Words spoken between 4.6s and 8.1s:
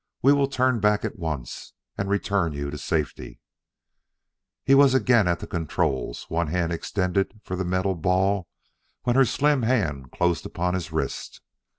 He was again at the controls, one hand extended for the metal